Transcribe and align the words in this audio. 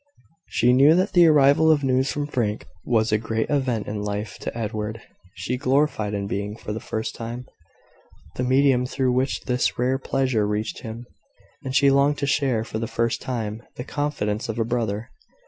She 0.47 0.73
knew 0.73 0.95
that 0.95 1.11
the 1.13 1.27
arrival 1.27 1.69
of 1.71 1.83
news 1.83 2.11
from 2.11 2.25
Frank 2.25 2.65
was 2.83 3.11
a 3.11 3.19
great 3.19 3.51
event 3.51 3.85
in 3.85 4.01
life 4.01 4.39
to 4.39 4.57
Edward. 4.57 4.99
She 5.35 5.57
gloried 5.57 6.15
in 6.15 6.25
being, 6.25 6.55
for 6.55 6.73
the 6.73 6.79
first 6.79 7.13
time, 7.13 7.45
the 8.35 8.41
medium 8.43 8.87
through 8.87 9.11
which 9.11 9.41
this 9.41 9.77
rare 9.77 9.99
pleasure 9.99 10.47
reached 10.47 10.79
him; 10.79 11.05
and 11.63 11.75
she 11.75 11.91
longed 11.91 12.17
to 12.17 12.25
share, 12.25 12.63
for 12.63 12.79
the 12.79 12.87
first 12.87 13.21
time, 13.21 13.61
the 13.75 13.83
confidence 13.83 14.49
of 14.49 14.57
a 14.57 14.65
brother. 14.65 15.11